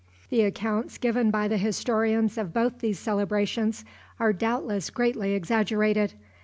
[0.31, 3.85] The accounts given by the historians of both these celebrations
[4.19, 6.15] are doubtless greatly exaggerated.